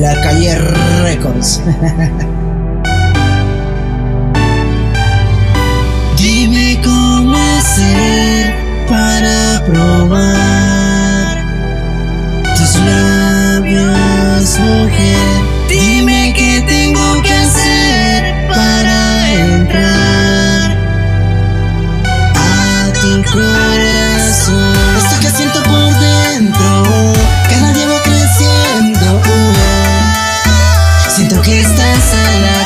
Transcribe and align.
La 0.00 0.18
calle 0.22 0.56
Records. 1.02 1.60
Dime 6.16 6.80
cómo 6.82 7.36
hacer 7.36 8.54
para 8.88 9.62
probar 9.66 11.44
tus 12.56 12.76
labios, 12.76 14.58
mujer. 14.58 15.18
Dime 15.68 16.32
qué 16.34 16.64
tengo 16.66 17.22
que 17.22 17.34
hacer 17.34 18.48
para 18.48 19.30
entrar 19.34 20.78
a 22.36 22.90
tu 23.02 23.22
corazón. 23.30 24.89
Que 32.10 32.16
estás 32.16 32.59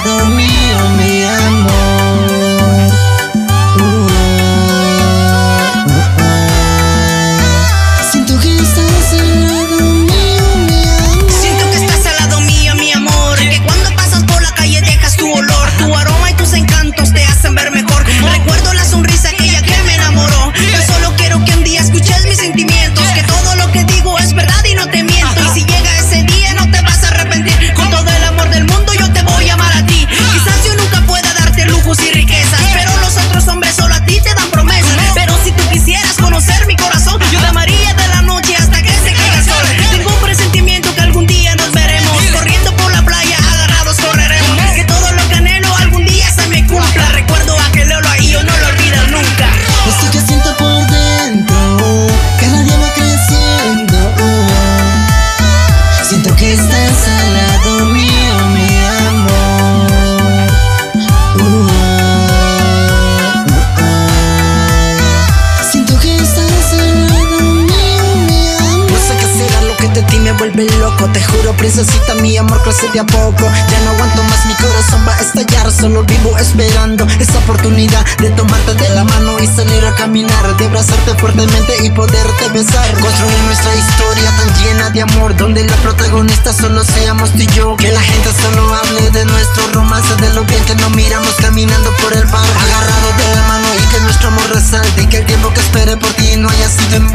vuelve 70.54 70.76
loco. 70.78 71.08
Te 71.12 71.22
juro, 71.22 71.52
princesita, 71.56 72.14
mi 72.16 72.36
amor 72.36 72.62
crece 72.62 72.88
de 72.92 73.00
a 73.00 73.04
poco. 73.04 73.44
Ya 73.70 73.80
no 73.84 73.90
aguanto 73.90 74.22
más, 74.24 74.46
mi 74.46 74.54
corazón 74.54 75.00
va 75.06 75.14
a 75.14 75.20
estallar. 75.20 75.70
Solo 75.72 76.04
vivo 76.04 76.36
esperando 76.38 77.06
esa 77.18 77.38
oportunidad 77.38 78.04
de 78.18 78.30
tomarte 78.30 78.74
de 78.74 78.88
la 78.90 79.04
mano 79.04 79.38
y 79.40 79.46
salir 79.46 79.84
a 79.84 79.94
caminar. 79.94 80.56
De 80.56 80.66
abrazarte 80.66 81.14
fuertemente 81.14 81.74
y 81.84 81.90
poderte 81.90 82.48
besar. 82.52 82.90
Construir 83.00 83.38
nuestra 83.46 83.74
historia 83.74 84.30
tan 84.36 84.54
llena 84.62 84.90
de 84.90 85.02
amor. 85.02 85.36
Donde 85.36 85.64
la 85.64 85.76
protagonista 85.76 86.52
solo 86.52 86.84
seamos 86.84 87.30
tú 87.32 87.38
y 87.38 87.46
yo. 87.48 87.76
Que 87.76 87.92
la 87.92 88.00
gente 88.00 88.30
solo 88.42 88.74
hable 88.74 89.10
de 89.10 89.24
nuestro 89.24 89.68
romance. 89.72 90.14
De 90.16 90.32
lo 90.34 90.44
bien 90.44 90.64
que 90.64 90.74
nos 90.76 90.90
miramos 90.90 91.34
caminando 91.40 91.90
por 92.02 92.12
el 92.12 92.26
bar. 92.26 92.48
Agarrado 92.64 93.08
de 93.18 93.34
la 93.34 93.42
mano 93.48 93.66
y 93.74 93.86
que 93.92 94.00
nuestro 94.00 94.28
amor 94.28 94.48
resalte. 94.52 95.02
Y 95.02 95.06
que 95.06 95.18
el 95.18 95.26
tiempo 95.26 95.52
que 95.52 95.60
espere 95.60 95.96
por 95.96 96.12
ti 96.14 96.36
no 96.36 96.48
haya 96.48 96.68
sido 96.68 96.96
en 96.96 97.10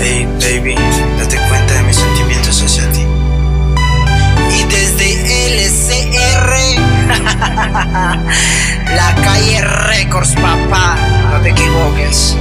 Hey, 0.00 0.26
baby, 0.40 0.74
date 1.18 1.36
cuenta 1.48 1.74
de 1.74 1.82
mis 1.82 1.96
sentimientos 1.96 2.62
hacia 2.62 2.88
ti. 2.90 3.04
Y 4.50 4.64
desde 4.64 5.66
LCR, 5.66 6.80
la 8.96 9.14
calle 9.22 9.60
Records, 9.60 10.34
papá. 10.36 10.96
No 11.30 11.40
te 11.42 11.50
equivoques. 11.50 12.31